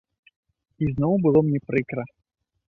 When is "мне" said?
1.51-1.59